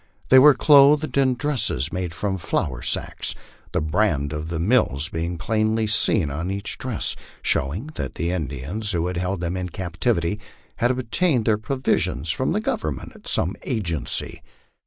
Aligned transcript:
They 0.29 0.39
were 0.39 0.55
clothed 0.55 1.15
in 1.15 1.35
dresses 1.35 1.93
made 1.93 2.11
from 2.11 2.39
flour 2.39 2.81
sacks, 2.81 3.35
the 3.71 3.81
brand 3.81 4.33
of 4.33 4.49
the 4.49 4.57
mills 4.57 5.09
being 5.09 5.37
plainly 5.37 5.85
seen 5.85 6.31
on 6.31 6.49
each 6.49 6.79
dress; 6.79 7.15
showing 7.43 7.91
that 7.93 8.15
the 8.15 8.31
Indians 8.31 8.93
who 8.93 9.05
had 9.05 9.17
held 9.17 9.41
them 9.41 9.55
in 9.55 9.69
captivity 9.69 10.39
had 10.77 10.89
obtained 10.89 11.45
their 11.45 11.59
provisions 11.59 12.31
from 12.31 12.51
the 12.51 12.59
Government 12.61 13.11
at 13.13 13.27
some 13.27 13.55
agency. 13.61 14.41